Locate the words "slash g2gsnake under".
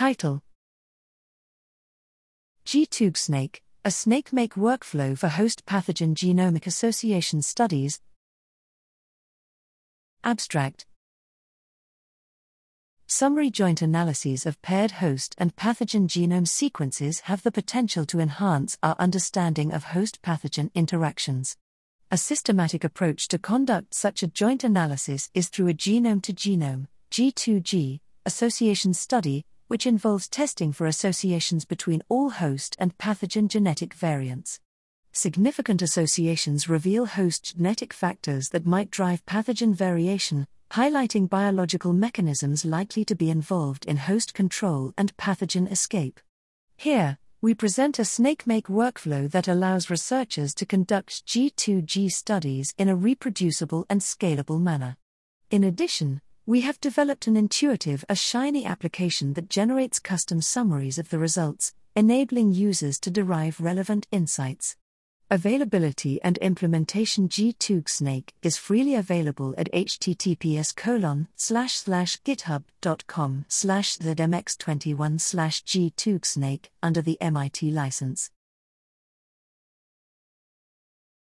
75.20-77.00